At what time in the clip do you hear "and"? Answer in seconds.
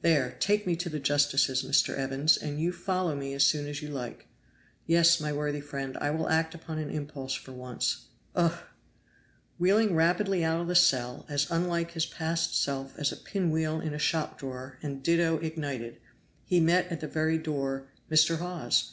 2.38-2.58, 14.80-15.02